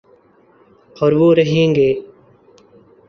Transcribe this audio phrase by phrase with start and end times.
[0.95, 1.89] اوروہ رہیں گے